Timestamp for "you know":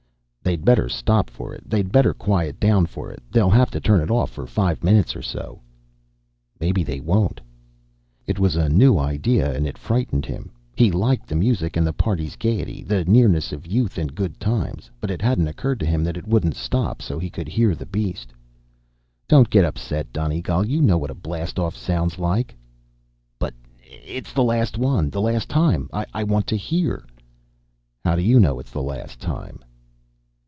20.65-20.97, 28.23-28.59